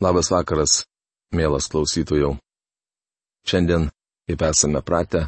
[0.00, 0.86] Labas vakaras,
[1.36, 2.30] mielas klausytojų.
[3.44, 3.82] Šiandien,
[4.24, 5.26] kaip esame pratę,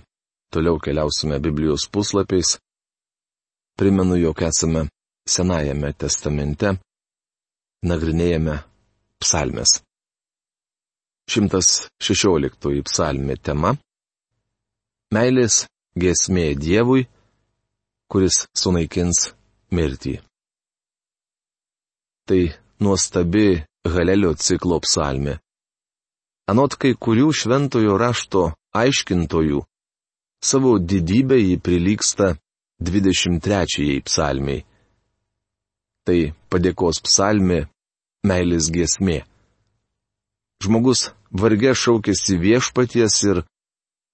[0.49, 2.55] toliau keliausime Biblijos puslapiais.
[3.77, 4.87] Primenu, jog esame
[5.29, 6.71] Senajame testamente,
[7.85, 8.55] nagrinėjame
[9.21, 9.83] psalmes.
[11.29, 13.75] 116 psalmė tema-
[15.15, 15.67] Meilės
[16.01, 17.05] gesmė Dievui,
[18.09, 19.35] kuris sunaikins
[19.71, 20.15] mirtį.
[22.25, 22.41] Tai
[22.81, 25.41] nuostabi Halelio ciklo psalmė.
[26.47, 28.43] Anot kai kurių šventojo rašto
[28.79, 29.63] aiškintojų,
[30.39, 32.37] savo didybę jį prilyksta
[32.79, 34.63] 23 psalmiai.
[36.07, 36.19] Tai
[36.51, 37.67] padėkos psalmė,
[38.27, 39.23] meilės giesmė.
[40.63, 43.43] Žmogus varge šaukėsi viešpaties ir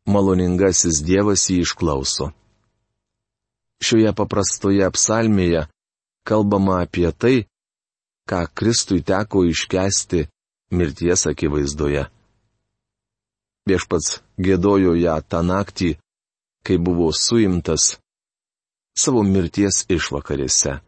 [0.08, 2.32] maloningasis Dievas jį išklauso.
[3.84, 5.66] Šioje paprastoje psalmėje
[6.24, 7.47] kalbama apie tai,
[8.28, 10.26] ką Kristui teko iškesti
[10.76, 12.04] mirties akivaizdoje.
[13.68, 15.96] Viešpats gėdojo ją tą naktį,
[16.64, 17.96] kai buvo suimtas
[18.96, 20.78] savo mirties išvakarėse.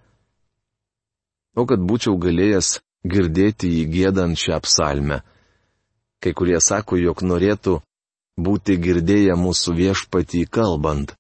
[1.61, 2.79] O kad būčiau galėjęs
[3.13, 5.21] girdėti jį gėdant šią psalmę,
[6.21, 7.81] kai kurie sako, jog norėtų
[8.41, 11.17] būti girdėję mūsų viešpatį kalbant.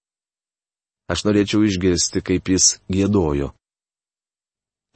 [1.10, 3.50] Aš norėčiau išgirsti, kaip jis gėdojo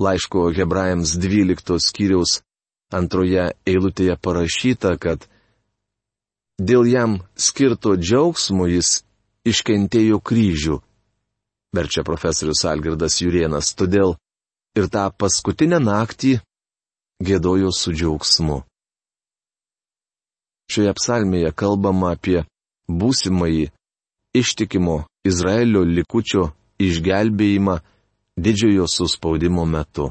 [0.03, 2.41] laiško hebrajams 12 skyriaus
[2.95, 5.27] antroje eilutėje parašyta, kad
[6.59, 9.03] dėl jam skirto džiaugsmo jis
[9.47, 10.79] iškentėjo kryžių,
[11.75, 14.17] verčia profesorius Algirdas Jurienas, todėl
[14.79, 16.39] ir tą paskutinę naktį
[17.25, 18.63] gėdojo su džiaugsmu.
[20.71, 22.45] Šioje psalmėje kalbama apie
[22.89, 23.69] būsimąjį
[24.35, 26.49] ištikimo Izraelio likučio
[26.83, 27.79] išgelbėjimą
[28.37, 30.11] didžiojo suspaudimo metu.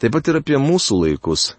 [0.00, 1.52] Taip pat ir apie mūsų laikus.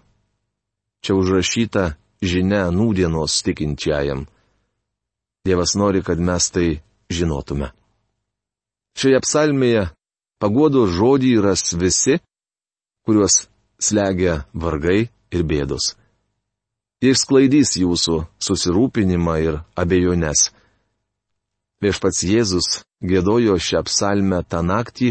[1.04, 4.26] Čia užrašyta žinia nūdienos tikinčiajam.
[5.44, 6.68] Dievas nori, kad mes tai
[7.12, 7.70] žinotume.
[8.96, 9.88] Šioje psalmėje
[10.40, 12.16] paguodo žodį ras visi,
[13.04, 13.44] kuriuos
[13.80, 15.92] slegia vargai ir bėdos.
[17.04, 20.53] Jis sklaidys jūsų susirūpinimą ir abejonės.
[21.84, 22.66] Viešpats Jėzus
[23.04, 25.10] gėdojo šią psalmę tą naktį,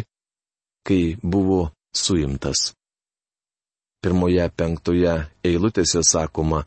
[0.81, 2.71] kai buvo suimtas.
[4.01, 5.13] Pirmoje penktoje
[5.45, 6.63] eilutėse sakoma,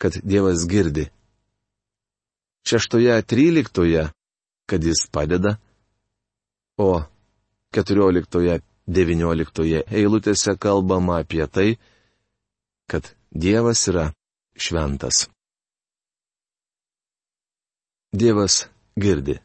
[0.00, 1.04] kad Dievas girdi.
[2.64, 4.06] Šeštoje tryliktoje,
[4.64, 5.58] kad Jis padeda,
[6.80, 7.04] o
[7.76, 11.68] keturioliktoje devynioliktoje eilutėse kalbama apie tai,
[12.88, 14.08] kad Dievas yra
[14.56, 15.26] šventas.
[18.16, 18.64] Dievas
[19.00, 19.38] girdi.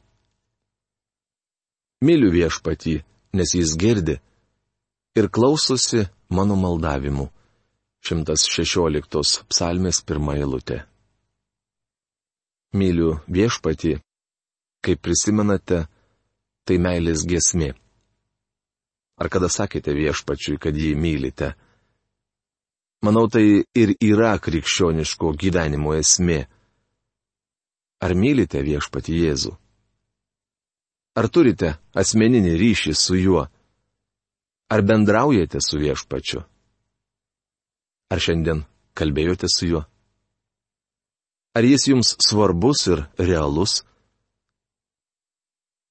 [2.05, 2.99] Myliu viešpatį,
[3.38, 4.19] nes jis girdi
[5.16, 7.29] ir klausosi mano maldavimų.
[8.05, 10.83] 116 psalmės pirmą eilutę.
[12.77, 13.95] Myliu viešpatį,
[14.85, 15.87] kaip prisimenate,
[16.66, 17.72] tai meilės gesmė.
[19.17, 21.55] Ar kada sakėte viešpačiui, kad jį mylite?
[23.05, 26.43] Manau, tai ir yra krikščioniško gyvenimo esmė.
[28.03, 29.53] Ar mylite viešpati Jėzų?
[31.16, 33.45] Ar turite asmeninį ryšį su juo?
[34.67, 36.41] Ar bendraujate su viešpačiu?
[38.11, 38.66] Ar šiandien
[38.97, 39.84] kalbėjote su juo?
[41.55, 43.79] Ar jis jums svarbus ir realus?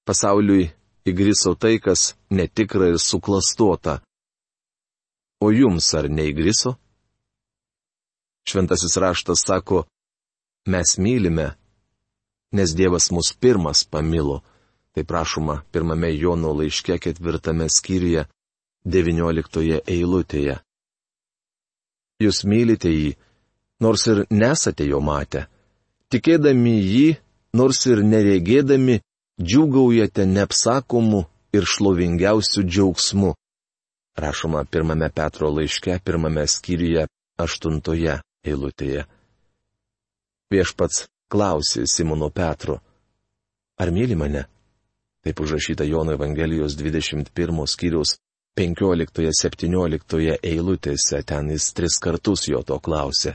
[0.04, 0.68] Pasauliui
[1.08, 4.02] įgriso tai, kas netikra ir suklastota.
[5.40, 6.76] O jums ar neįgriso?
[8.44, 9.86] Šventasis raštas sako,
[10.68, 11.54] mes mylime,
[12.54, 14.42] nes Dievas mus pirmas pamilo.
[14.94, 18.28] Tai prašoma pirmame Jono laiške ketvirtame skyriuje,
[18.84, 20.60] devynioliktoje eilutėje.
[22.22, 23.16] Jūs mylite jį,
[23.82, 25.48] nors ir nesate jo matę.
[26.14, 27.08] Tikėdami jį,
[27.58, 29.00] nors ir neregėdami,
[29.42, 31.24] džiūgaujate neapsakomu
[31.56, 33.34] ir šlovingiausiu džiaugsmu.
[34.14, 39.08] Rašoma pirmame Petro laiške, pirmame skyriuje, aštuntoje eilutėje.
[40.54, 42.80] Viešpats klausė Simono Petro,
[43.78, 44.44] ar myli mane?
[45.24, 48.18] Taip užrašyta Jono Evangelijos 21 skyriaus
[48.58, 53.34] 15-17 eilutėse, ten jis tris kartus jo to klausė.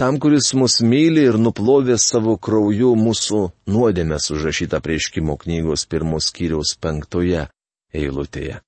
[0.00, 6.72] Tam, kuris mus myli ir nuplovė savo krauju mūsų nuodėmės užrašyta prieškimo knygos pirmos skyriaus
[6.80, 7.46] penktoje
[7.92, 8.62] eilutėje.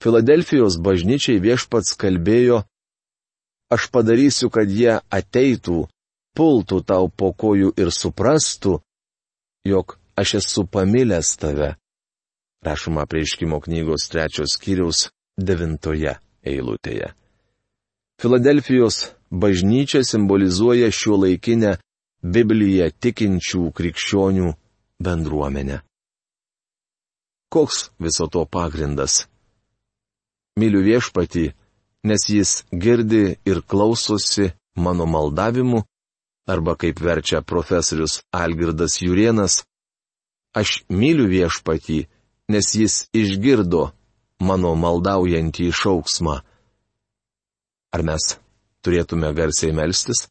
[0.00, 2.62] Filadelfijos bažnyčiai viešpats kalbėjo,
[3.68, 5.84] aš padarysiu, kad jie ateitų
[6.36, 8.78] pultų tau po kojų ir suprastų,
[9.66, 11.74] jog aš esu pamilęs tave.
[12.64, 17.14] Rašoma prieškimo knygos trečios skyriaus devintoje eilutėje.
[18.20, 21.78] Filadelfijos bažnyčia simbolizuoja šio laikinę
[22.20, 24.50] Bibliją tikinčių krikščionių
[25.00, 25.80] bendruomenę.
[27.48, 29.24] Koks viso to pagrindas?
[30.60, 31.46] Myliu viešpatį,
[32.04, 35.80] nes jis girdi ir klausosi mano maldavimu,
[36.50, 39.62] arba kaip verčia profesorius Algirdas Jurienas,
[40.56, 42.00] aš myliu viešpatį,
[42.50, 43.90] nes jis išgirdo
[44.42, 46.40] mano maldaujantį šauksmą.
[47.94, 48.34] Ar mes
[48.82, 50.26] turėtume garsiai melstis?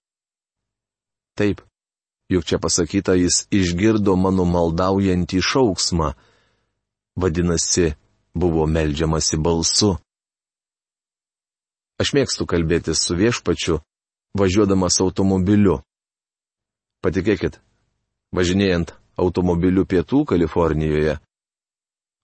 [1.39, 1.63] Taip,
[2.31, 6.13] juk čia pasakyta, jis išgirdo mano maldaujantį šauksmą.
[7.19, 7.93] Vadinasi,
[8.35, 9.95] buvo melžiamasi balsu.
[11.99, 13.81] Aš mėgstu kalbėtis su viešpačiu,
[14.39, 15.81] važiuodamas automobiliu.
[16.99, 17.59] Patikėkit,
[18.35, 21.15] važinėjant automobiliu pietų Kalifornijoje,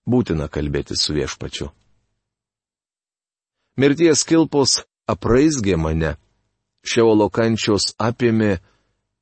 [0.04, 1.70] būtina kalbėti su viešpačiu.
[3.76, 6.14] Mirties kilpos apraizgė mane,
[6.84, 8.56] šiolo kančios apėmė,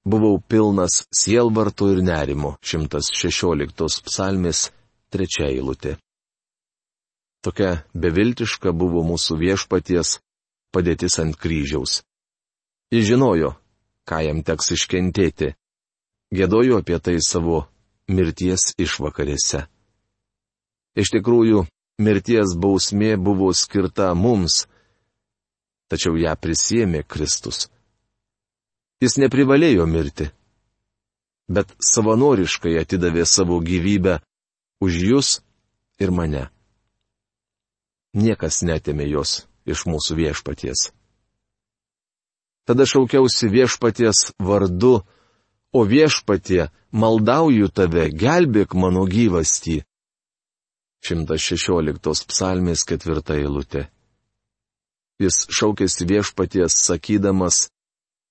[0.05, 4.69] buvau pilnas sielvarto ir nerimo, 116 psalmės
[5.11, 5.97] trečia eilutė.
[7.45, 10.19] Tokia beviltiška buvo mūsų viešpaties
[10.73, 12.03] padėtis ant kryžiaus.
[12.95, 13.55] Jis žinojo,
[14.09, 15.55] ką jam teks iškentėti.
[16.35, 17.65] Gėdoju apie tai savo
[18.09, 19.65] mirties išvakarėse.
[20.95, 21.65] Iš tikrųjų,
[21.99, 24.65] mirties bausmė buvo skirta mums,
[25.91, 27.69] tačiau ją prisėmė Kristus.
[29.03, 30.31] Jis neprivalėjo mirti,
[31.51, 34.21] bet savanoriškai atidavė savo gyvybę
[34.85, 35.31] už jūs
[36.01, 36.49] ir mane.
[38.15, 40.91] Niekas netėmė jos iš mūsų viešpaties.
[42.65, 45.03] Tada šaukiausi viešpaties vardu,
[45.75, 49.83] o viešpatie, maldauju tave, gelbėk mano gyvastį.
[51.05, 53.89] 116 psalmės ketvirta eilutė.
[55.21, 57.69] Jis šaukėsi viešpaties sakydamas,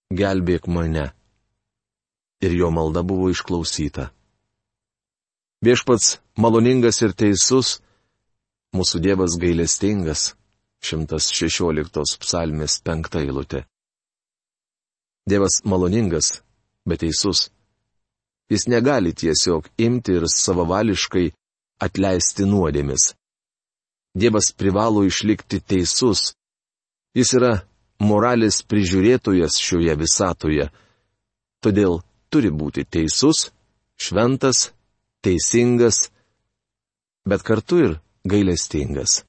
[0.10, 1.12] gelbėk mane.
[2.44, 4.10] Ir jo malda buvo išklausyta.
[5.64, 7.78] Viešpats maloningas ir teisus,
[8.76, 10.34] mūsų Dievas gailestingas.
[10.84, 13.64] 116 psalmės penkta eilutė.
[15.30, 16.42] Dievas maloningas,
[16.86, 17.50] bet teisus.
[18.52, 21.32] Jis negali tiesiog imti ir savavališkai
[21.86, 23.14] atleisti nuodėmis.
[24.14, 26.34] Dievas privalo išlikti teisus.
[27.18, 27.54] Jis yra
[28.04, 30.70] moralės prižiūrėtojas šioje visatoje.
[31.64, 33.50] Todėl turi būti teisus,
[33.98, 34.74] šventas,
[35.24, 36.10] teisingas,
[37.26, 37.94] bet kartu ir
[38.28, 39.24] gailestingas.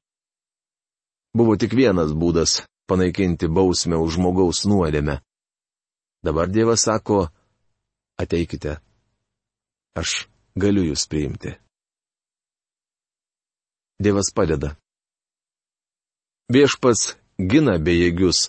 [1.34, 5.20] Buvo tik vienas būdas panaikinti bausmę už žmogaus nuodėmę.
[6.24, 7.26] Dabar Dievas sako,
[8.16, 8.78] ateikite.
[9.94, 10.24] Aš
[10.56, 11.52] galiu jūs priimti.
[14.00, 14.72] Dievas padeda.
[16.48, 18.48] Viešpas gina bejėgius.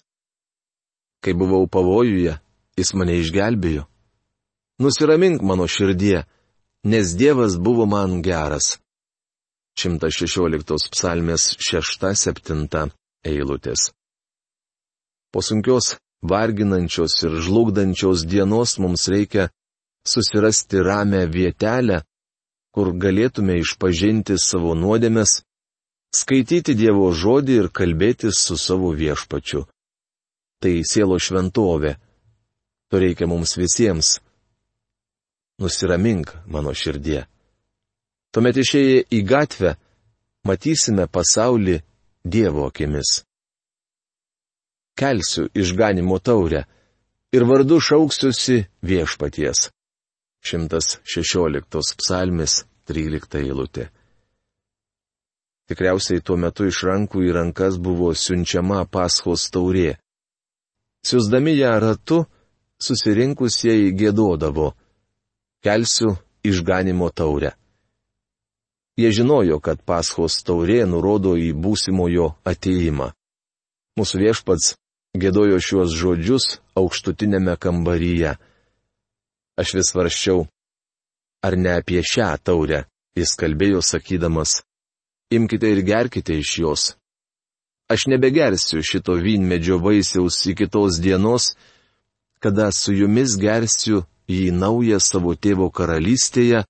[1.20, 2.38] Kai buvau pavojuje,
[2.80, 3.84] jis mane išgelbėjo.
[4.80, 6.24] Nusiramink mano širdie,
[6.88, 8.78] nes Dievas buvo man geras.
[9.76, 12.92] 116 psalmės 6-7
[13.28, 13.90] eilutės.
[15.32, 15.98] Po sunkios,
[16.30, 19.50] varginančios ir žlugdančios dienos mums reikia
[20.06, 22.02] susirasti ramę vietelę,
[22.76, 25.42] kur galėtume išpažinti savo nuodėmes,
[26.16, 29.66] skaityti Dievo žodį ir kalbėti su savo viešpačiu.
[30.62, 31.96] Tai sielo šventovė.
[32.90, 34.20] To reikia mums visiems.
[35.60, 37.26] Nusiramink mano širdie.
[38.36, 39.76] Tuomet išėję į gatvę,
[40.48, 41.80] matysime pasaulį
[42.26, 43.24] Dievo akimis.
[44.96, 46.64] Kelsiu išganimo taurę
[47.36, 49.70] ir vardu šauksiuosi viešpaties.
[50.46, 53.90] 116 psalmis 13 eilutė.
[55.68, 59.98] Tikriausiai tuo metu iš rankų į rankas buvo siunčiama paschos taurė.
[61.06, 62.22] Siūsdami ją ratu,
[62.78, 64.72] susirinkusieji gėdodavo.
[65.66, 66.14] Kelsiu
[66.46, 67.56] išganimo taurę.
[68.96, 73.10] Jie žinojo, kad paschos taurė nurodo į būsimojo ateimą.
[74.00, 74.76] Mūsų viešpats
[75.22, 76.46] gėdojo šiuos žodžius
[76.80, 78.36] aukštutinėme kambaryje.
[79.60, 80.46] Aš vis varščiau,
[81.46, 84.60] ar ne apie šią taurę jis kalbėjo sakydamas,
[85.32, 86.84] imkite ir gerkite iš jos.
[87.92, 91.54] Aš nebegersiu šito vynmedžio vaisiaus iki tos dienos,
[92.44, 96.64] kada su jumis gersiu į naują savo tėvo karalystėje,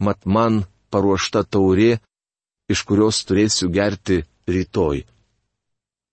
[0.00, 1.98] mat man paruošta taurė,
[2.72, 5.04] iš kurios turėsiu gerti rytoj.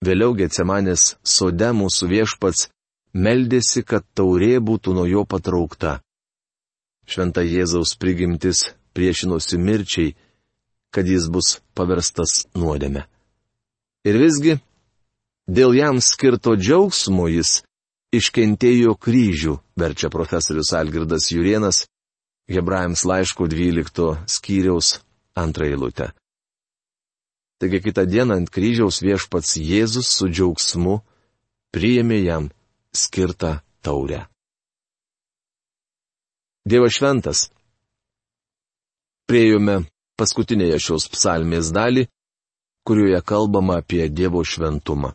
[0.06, 2.68] Vėliau Getsemanės sode mūsų viešpats
[3.16, 6.00] meldėsi, kad taurė būtų nuo jo patraukta.
[7.10, 10.14] Šventa Jėzaus prigimtis priešinosi mirčiai,
[10.94, 13.06] kad jis bus paverstas nuodėme.
[14.06, 14.60] Ir visgi,
[15.50, 17.64] dėl jam skirto džiaugsmo jis
[18.14, 21.86] iškentėjo kryžių, verčia profesorius Algirdas Jurienas,
[22.46, 25.00] Hebrajams laiško 12 skyriaus
[25.34, 26.12] antrą eilutę.
[27.60, 31.00] Taigi kitą dieną ant kryžiaus viešpats Jėzus su džiaugsmu
[31.76, 32.50] priėmė jam
[32.92, 34.26] skirtą taurę.
[36.66, 37.46] Dievas šventas.
[39.30, 39.86] Priejome
[40.20, 42.06] paskutinėje šios psalmės dalį,
[42.86, 45.14] kurioje kalbama apie Dievo šventumą.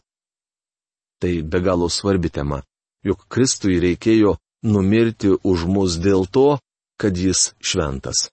[1.21, 2.63] Tai be galo svarbi tema,
[3.05, 6.59] juk Kristui reikėjo numirti už mus dėl to,
[7.01, 8.29] kad jis šventas.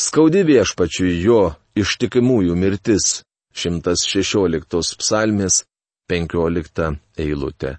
[0.00, 3.22] Skaudi viešpačiui jo ištikimųjų mirtis
[3.54, 5.62] 116 psalmės
[6.10, 7.78] 15 eilutė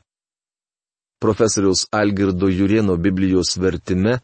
[1.26, 4.20] profesoriaus Algirdo Jurieno Biblijos vertime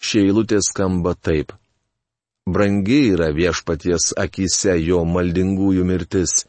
[0.00, 1.52] šie eilutė skamba taip.
[2.48, 6.46] Brangi yra viešpaties akise jo maldingųjų mirtis.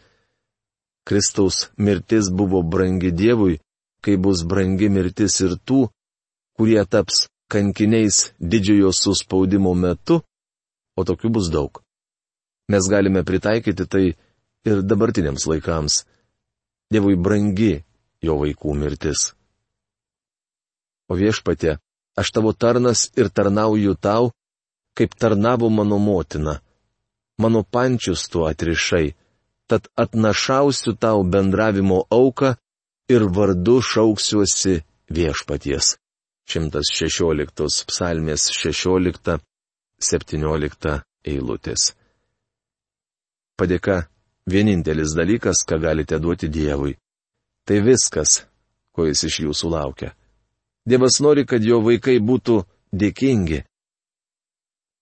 [1.03, 3.57] Kristaus mirtis buvo brangi Dievui,
[4.03, 5.89] kai bus brangi mirtis ir tų,
[6.55, 10.21] kurie taps kankiniais didžiojo suspaudimo metu,
[10.95, 11.81] o tokių bus daug.
[12.69, 14.05] Mes galime pritaikyti tai
[14.69, 16.03] ir dabartiniams laikams.
[16.93, 17.81] Dievui brangi
[18.25, 19.33] jo vaikų mirtis.
[21.09, 21.77] O viešpatė,
[22.19, 24.31] aš tavo tarnas ir tarnauju tau,
[24.97, 26.61] kaip tarnavo mano motina.
[27.39, 29.15] Mano pančius tu atrišai,
[29.69, 32.55] tad atnašausiu tau bendravimo auką
[33.09, 35.97] ir vardu šauksiuosi viešpaties.
[36.49, 41.98] 116 psalmės 16-17 eilutės.
[43.59, 44.07] Padėka-
[44.53, 46.95] vienintelis dalykas, ką galite duoti Dievui.
[47.67, 48.45] Tai viskas,
[48.95, 50.13] ko jis iš jūsų laukia.
[50.87, 52.63] Dievas nori, kad jo vaikai būtų
[52.95, 53.59] dėkingi.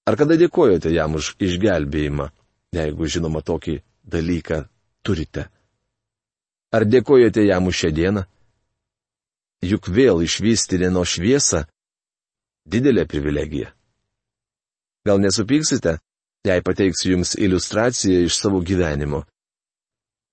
[0.08, 2.32] Ar kada dėkojote jam už išgelbėjimą,
[2.74, 4.66] jeigu žinoma tokį dalyką
[5.04, 5.48] turite?
[6.72, 8.26] Ar dėkojate jam už šią dieną?
[9.64, 11.66] Juk vėl išvysti dienos šviesą-
[12.72, 13.72] didelė privilegija.
[15.06, 16.00] Gal nesupyksite,
[16.46, 19.24] jei pateiksiu jums iliustraciją iš savo gyvenimo.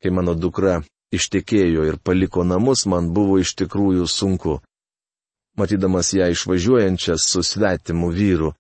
[0.03, 0.83] Kai mano dukra
[1.15, 4.59] ištekėjo ir paliko namus, man buvo iš tikrųjų sunku
[5.57, 8.53] matydamas ją išvažiuojančią su svetimu vyru.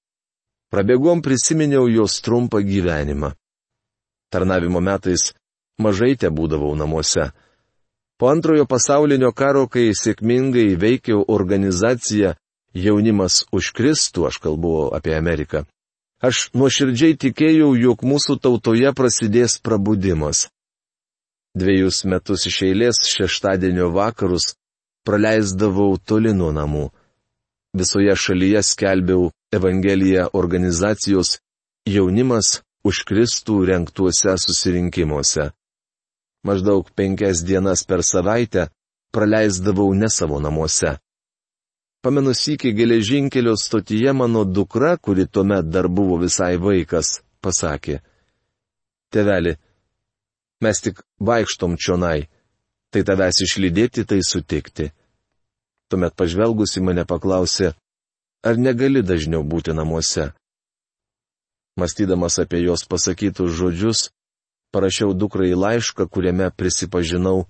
[0.70, 3.34] Prabėgom prisiminiau jos trumpą gyvenimą.
[4.30, 5.32] Tarnavimo metais
[5.78, 7.30] mažai te būdavau namuose.
[8.18, 12.34] Po antrojo pasaulinio karo, kai sėkmingai veikiau organizaciją
[12.74, 15.62] Jaunimas už Kristų, aš kalbu apie Ameriką,
[16.23, 20.49] aš nuoširdžiai tikėjau, jog mūsų tautoje prasidės prabudimas.
[21.54, 24.54] Dviejus metus iš eilės šeštadienio vakarus
[25.06, 26.88] praleisdavau toli nuo namų.
[27.75, 31.38] Visoje šalyje skelbiau Evangeliją organizacijos
[31.87, 35.52] jaunimas už Kristų renktuose susirinkimuose.
[36.44, 38.68] Maždaug penkias dienas per savaitę
[39.14, 40.99] praleisdavau ne savo namuose.
[42.04, 48.02] Pamenu sykį geležinkelio stotyje mano dukra, kuri tuomet dar buvo visai vaikas, pasakė.
[49.08, 49.54] Teveli,
[50.61, 52.28] mes tik vaikštom čionai,
[52.92, 54.90] tai tavęs išlydėti, tai sutikti.
[55.88, 57.73] Tuomet pažvelgusi mane paklausė,
[58.44, 60.34] ar negali dažniau būti namuose.
[61.80, 64.11] Mąstydamas apie jos pasakytus žodžius,
[64.76, 67.46] parašiau dukrai laišką, kuriame prisipažinau,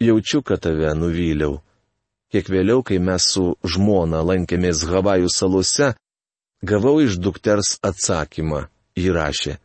[0.00, 1.60] jaučiu, kad tave nuvyliau.
[2.30, 5.94] Kiek vėliau, kai mes su žmona lankėmės Havajų salose,
[6.62, 9.56] gavau iš dukters atsakymą, įrašė.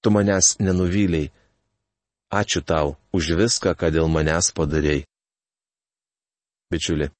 [0.00, 1.30] Tu manęs nenuvyliai,
[2.30, 5.02] Ačiū tau už viską, ką dėl manęs padarėjai.
[6.70, 7.10] Bičiuli,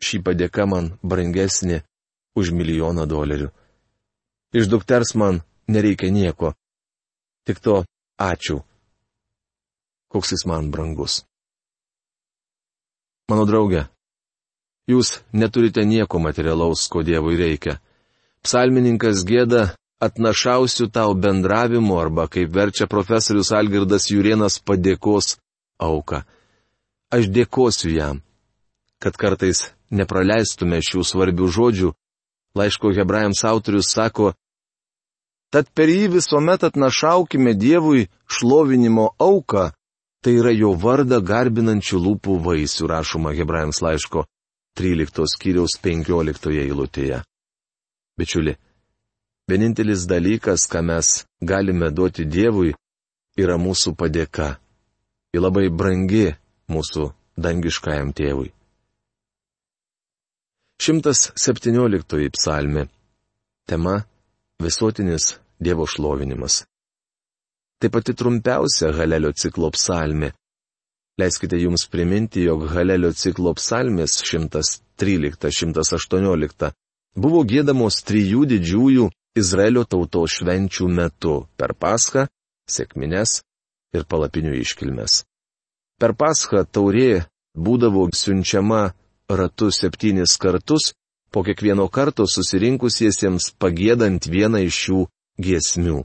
[0.00, 1.82] šį padėka man brangesnė
[2.32, 3.50] už milijoną dolerių.
[4.56, 6.54] Iš dukters man nereikia nieko.
[7.44, 7.84] Tik to
[8.16, 8.64] ačiū.
[10.08, 11.20] Koks jis man brangus.
[13.30, 13.86] Mano draugė,
[14.90, 17.78] jūs neturite nieko materialaus, ko Dievui reikia.
[18.44, 19.70] Psalmininkas gėda
[20.04, 25.38] atnašausiu tau bendravimu arba, kaip verčia profesorius Algirdas Jurienas, padėkos
[25.80, 26.24] auką.
[27.08, 28.20] Aš dėkosiu jam,
[29.00, 31.94] kad kartais nepraleistume šių svarbių žodžių.
[32.54, 34.34] Laiško hebrajams autorius sako,
[35.54, 39.68] Tad per jį visuomet atnašaukime Dievui šlovinimo auką,
[40.24, 44.24] tai yra jo vardą garbinančių lūpų vaisių, rašoma hebrajams laiško
[44.80, 47.20] 13 skyriaus 15 eilutėje.
[48.18, 48.54] Bičiuli,
[49.44, 51.08] Vienintelis dalykas, ką mes
[51.44, 52.72] galime duoti Dievui,
[53.36, 54.54] yra mūsų padėka.
[55.36, 56.30] Ji labai brangi
[56.72, 58.54] mūsų dangiškajam tėvui.
[60.80, 62.88] 117 psalmė.
[63.68, 64.04] Tema-
[64.64, 66.64] visuotinis Dievo šlovinimas.
[67.84, 70.30] Tai pati trumpiausia Halelio ciklo psalmė.
[71.20, 76.70] Leiskite jums priminti, jog Halelio ciklo psalmės 113-118
[77.20, 79.04] buvo gėdamos trijų didžiųjų
[79.36, 82.24] Izraelio tautos švenčių metu- per Paschą,
[82.64, 83.44] sėkmines
[83.92, 85.28] ir palapinių iškilmes.
[86.00, 88.96] Per Paschą taurė būdavo siunčiama
[89.28, 90.96] ratu septynis kartus,
[91.30, 95.04] po kiekvieno karto susirinkusiesiems pagėdant vieną iš šių
[95.36, 96.00] giesmių.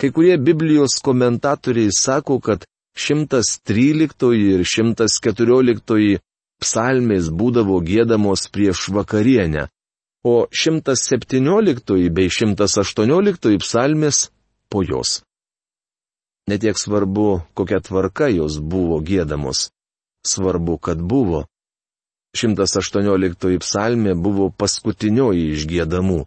[0.00, 2.64] Kai kurie Biblijos komentatoriai sako, kad
[2.98, 6.18] 113 ir 114
[6.62, 9.68] psalmės būdavo gėdamos prieš vakarienę,
[10.24, 14.30] o 117 bei 118 psalmės
[14.70, 15.22] po jos.
[16.50, 19.70] Netiek svarbu, kokia tvarka jos buvo gėdamos.
[20.26, 21.46] Svarbu, kad buvo.
[22.36, 26.24] 118 psalmė buvo paskutinioji iš gėdamų.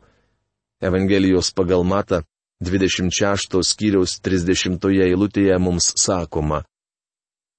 [0.82, 2.24] Evangelijos pagal Mata
[2.64, 6.64] 26 skyriaus 30 eilutėje mums sakoma.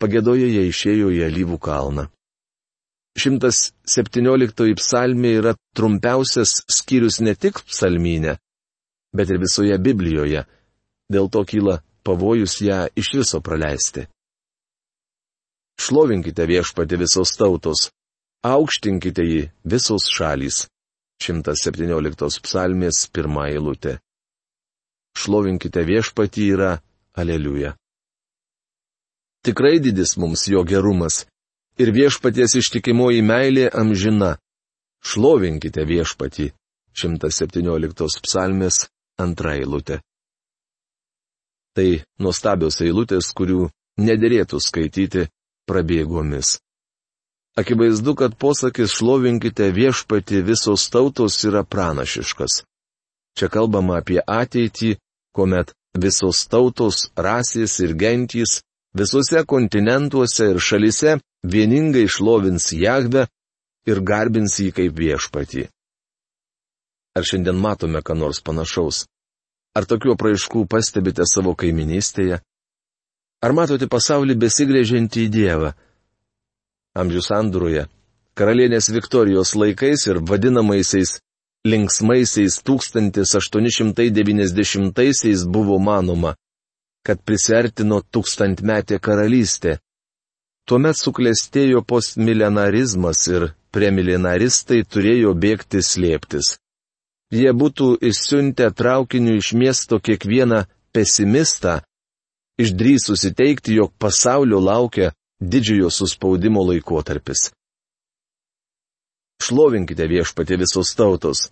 [0.03, 2.09] Pagėdoje jie išėjo į alyvų kalną.
[3.19, 8.37] 117 psalmė yra trumpiausias skyrius ne tik psalmynė,
[9.15, 10.45] bet ir visoje Biblijoje.
[11.11, 14.07] Dėl to kyla pavojus ją iš viso praleisti.
[15.79, 17.89] Šlovinkite viešpati visos tautos,
[18.47, 20.67] aukštinkite jį visos šalys.
[21.23, 23.99] 117 psalmės pirmą eilutę.
[25.17, 26.73] Šlovinkite viešpatį yra
[27.19, 27.75] Aleliuja.
[29.47, 31.25] Tikrai didis mums jo gerumas
[31.79, 34.37] ir viešpaties ištikimoji meilė amžina.
[35.05, 36.51] Šlovinkite viešpatį.
[36.99, 38.89] 117 psalmės
[39.23, 40.01] antra eilutė.
[41.79, 43.69] Tai nuostabios eilutės, kurių
[44.03, 45.29] nederėtų skaityti
[45.71, 46.57] prabėgomis.
[47.59, 52.63] Akivaizdu, kad posakis šlovinkite viešpati visos tautos yra pranašiškas.
[53.39, 54.97] Čia kalbama apie ateitį,
[55.37, 58.59] kuomet visos tautos, rasės ir gentys
[58.99, 63.29] visose kontinentuose ir šalise vieningai šlovins Jahve
[63.87, 65.69] ir garbins jį kaip viešpatį.
[67.15, 69.07] Ar šiandien matome ką nors panašaus?
[69.79, 72.41] Ar tokių apraiškų pastebite savo kaiminystėje?
[73.39, 75.71] Ar matote pasaulį besigrėžiantį į Dievą?
[76.99, 77.87] amžių sandūroje,
[78.39, 81.19] karalienės Viktorijos laikais ir vadinamaisiais
[81.73, 86.33] linksmaisiais 1890-aisiais buvo manoma,
[87.07, 89.79] kad prisertino tūkstantmetė karalystė.
[90.69, 96.57] Tuomet suklestėjo postmilenarizmas ir premilenaristai turėjo bėgti slėptis.
[97.33, 101.81] Jie būtų išsiuntę traukiniu iš miesto kiekvieną pesimistą,
[102.61, 107.51] išdrįsusi teikti, jog pasaulio laukia didžiojo suspaudimo laikotarpis.
[109.45, 111.49] Šlovinkite viešpatė visos tautos.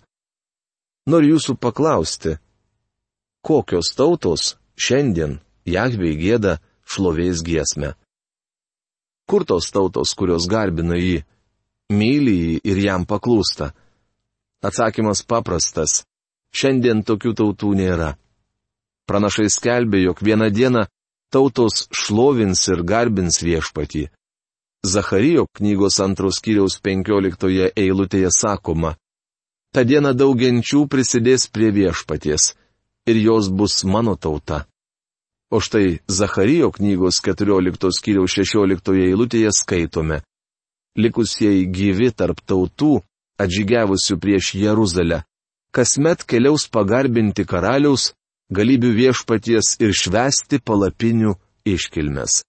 [1.07, 2.33] Noriu jūsų paklausti,
[3.39, 7.93] kokios tautos šiandien Jahvei gėda šlovės giesmę?
[9.27, 11.21] Kur tos tautos, kurios garbina jį,
[11.95, 13.71] myli jį ir jam paklūsta?
[14.63, 16.03] Atsakymas paprastas.
[16.51, 18.13] Šiandien tokių tautų nėra.
[19.07, 20.85] Pranašai skelbė, jog vieną dieną
[21.31, 24.07] tautos šlovins ir garbins viešpatį.
[24.83, 28.95] Zacharijo knygos antros kiriaus penkioliktoje eilutėje sakoma,
[29.73, 32.53] Ta diena daug genčių prisidės prie viešpaties
[33.07, 34.65] ir jos bus mano tauta.
[35.51, 40.19] O štai Zacharijo knygos 14 skyriaus 16 eilutėje skaitome.
[40.97, 42.99] Likusieji gyvi tarp tautų,
[43.39, 45.21] atžygiavusių prieš Jeruzalę,
[45.71, 48.11] kasmet keliaus pagarbinti karaliaus,
[48.51, 52.41] galybių viešpaties ir švesti palapinių iškilmes.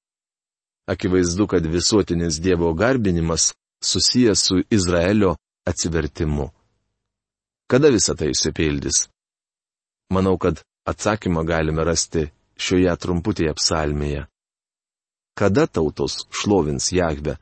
[0.89, 3.53] Akivaizdu, kad visuotinis Dievo garbinimas
[3.85, 5.37] susijęs su Izraelio
[5.69, 6.51] atsivertimu.
[7.69, 9.07] Kada visa tai įsipildys?
[10.15, 14.23] Manau, kad atsakymą galime rasti šioje trumputėje psalmėje.
[15.37, 17.37] Kada tautos šlovins Jahve?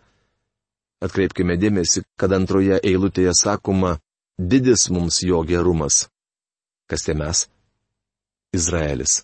[0.99, 4.01] Atkreipkime dėmesį, kad antroje eilutėje sakoma,
[4.37, 6.09] didis mums jo gerumas.
[6.91, 7.45] Kas tai mes?
[8.57, 9.23] Izraelis.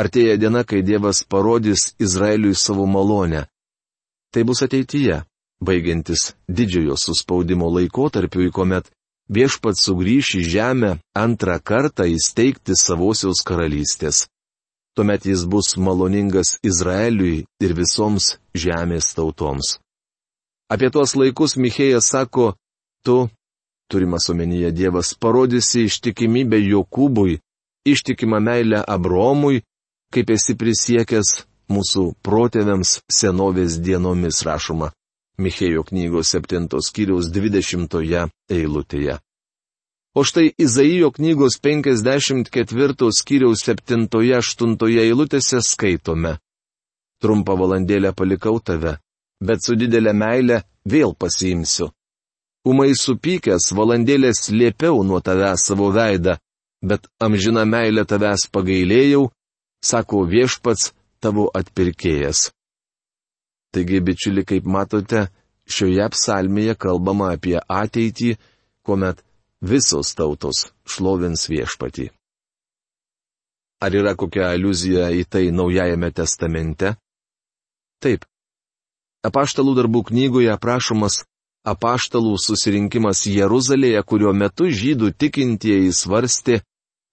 [0.00, 3.44] Artėja diena, kai Dievas parodys Izraeliui savo malonę.
[4.32, 5.20] Tai bus ateityje,
[5.60, 8.88] baigiantis didžiojo suspaudimo laikotarpiu, kuomet
[9.32, 14.26] viešpats sugrįš į žemę antrą kartą įsteigti savosios karalystės.
[14.96, 19.78] Tuomet jis bus maloningas Izraeliui ir visoms žemės tautoms.
[20.72, 22.52] Apie tuos laikus Michėjas sako,
[23.04, 23.28] tu,
[23.88, 27.40] turimas omenyje Dievas, parodysi ištikimybę Jokūbui
[27.88, 29.64] ištikimą meilę Abromui,
[30.12, 31.36] kaip esi prisiekęs
[31.72, 34.92] mūsų protėviams senovės dienomis rašoma
[35.38, 39.18] Michėjo knygos 7 skyriaus 20 eilutėje.
[40.14, 46.36] O štai Izaijo knygos 54 skyriaus 7-8 eilutėse skaitome.
[47.22, 48.98] Trumpą valandėlę palikau tave,
[49.40, 51.88] bet su didelė meile vėl pasiimsiu.
[52.68, 56.36] Umai supykęs valandėlės liepiau nuo tavęs savo veidą,
[56.84, 59.30] bet amžina meilė tavęs pagailėjau,
[59.82, 60.92] sako viešpats
[61.24, 62.50] tavo atpirkėjas.
[63.72, 65.26] Taigi, bičiuli, kaip matote,
[65.64, 68.34] šioje psalmėje kalbama apie ateitį,
[68.84, 69.22] kuomet
[69.62, 72.10] visos tautos šlovins viešpatį.
[73.82, 76.94] Ar yra kokia aluzija į tai Naujajame testamente?
[78.02, 78.26] Taip.
[79.26, 81.22] Apaštalų darbų knygoje aprašomas
[81.62, 86.60] apaštalų susirinkimas Jeruzalėje, kurio metu žydų tikintieji svarstė,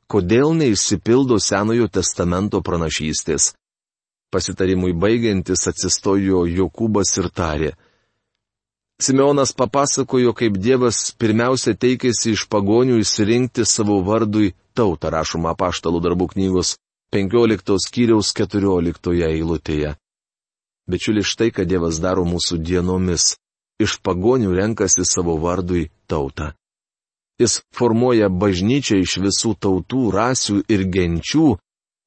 [0.09, 3.53] kodėl neišsipildo Senojo testamento pranašystės.
[4.29, 7.71] Pasitarimui baigiantis atsistojo Jokūbas ir tarė.
[9.01, 16.27] Simeonas papasakojo, kaip Dievas pirmiausia teikėsi iš pagonių įsirinkti savo vardui tautą, rašoma apaštalų darbų
[16.33, 16.75] knygos
[17.15, 19.95] 15 skyriaus 14 eilutėje.
[20.89, 23.37] Bičiuli štai, ką Dievas daro mūsų dienomis.
[23.79, 26.51] Iš pagonių renkasi savo vardui tautą.
[27.39, 31.53] Jis formuoja bažnyčią iš visų tautų, rasių ir genčių,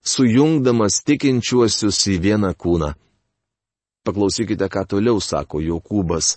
[0.02, 2.92] sujungdamas tikinčiuosius į vieną kūną.
[4.02, 6.36] Paklausykite, ką toliau sako Jokūbas.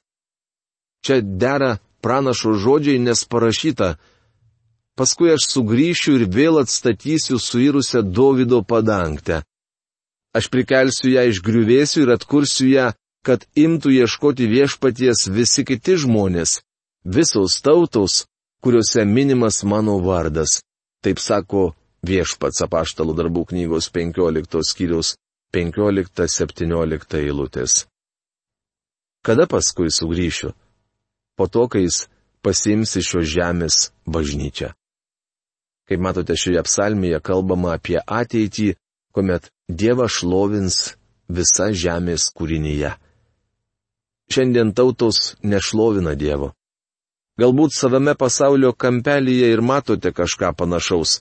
[1.05, 3.95] Čia dera pranašo žodžiai, nes parašyta,
[4.97, 9.41] paskui aš sugrįšiu ir vėl atstatysiu suirusią Davido padangtę.
[10.37, 12.87] Aš prikelsiu ją iš griuvėsių ir atkursiu ją,
[13.25, 16.59] kad imtų ieškoti viešpaties visi kiti žmonės,
[17.01, 18.25] visos tautos,
[18.61, 20.59] kuriuose minimas mano vardas.
[21.01, 21.71] Taip sako
[22.05, 25.15] viešpats apaštalų darbų knygos 15 skyrius
[25.55, 27.85] 15-17 eilutės.
[29.25, 30.51] Kada paskui sugrįšiu?
[31.35, 32.05] Po to, kai jis
[32.45, 34.73] pasims iš šios žemės bažnyčią.
[35.89, 38.75] Kaip matote, šioje psalmėje kalbama apie ateitį,
[39.13, 40.77] kuomet Dievas šlovins
[41.29, 42.93] visa žemės kūrinyje.
[44.29, 46.53] Šiandien tautos nešlovina Dievo.
[47.41, 51.19] Galbūt savame pasaulio kampelyje ir matote kažką panašaus.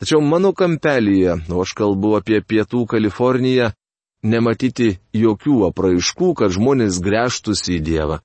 [0.00, 3.70] Tačiau mano kampelyje, o aš kalbu apie pietų Kaliforniją,
[4.22, 8.18] nematyti jokių apraiškų, kad žmonės grėžtųsi į Dievą.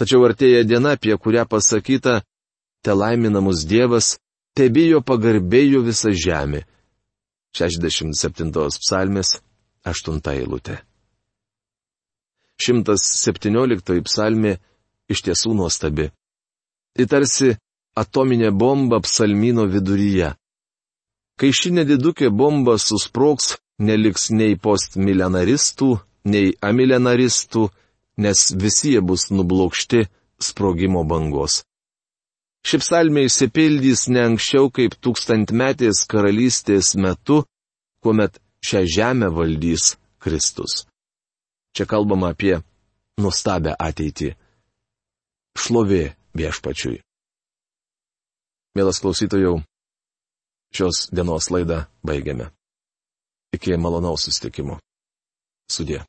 [0.00, 2.22] Tačiau artėja diena, apie kurią pasakyta,
[2.82, 4.16] te laiminamus Dievas,
[4.56, 6.64] te bijo pagarbėjo visą žemę.
[7.52, 9.36] 67 psalmės,
[9.84, 10.80] 8 eilutė.
[12.62, 14.56] 117 psalmė
[15.12, 16.08] iš tiesų nuostabi.
[16.96, 17.52] Tai tarsi
[17.98, 20.32] atominė bomba psalmino viduryje.
[21.40, 25.90] Kai ši nedidukė bomba susproks, neliks nei postmilenaristų,
[26.28, 27.66] nei amilenaristų,
[28.22, 30.04] nes visi jie bus nublokšti
[30.42, 31.62] sprogimo bangos.
[32.62, 37.42] Ši psalmė įsipildys ne anksčiau kaip tūkstantmetės karalystės metu,
[38.02, 40.84] kuomet šią žemę valdys Kristus.
[41.74, 42.60] Čia kalbama apie
[43.18, 44.30] nuostabę ateitį
[45.58, 46.04] šlovė
[46.38, 47.00] viešpačiui.
[48.76, 49.58] Mielas klausytojau,
[50.72, 52.50] šios dienos laidą baigiame.
[53.52, 54.78] Iki malonaus sustikimo.
[55.70, 56.02] Sudė.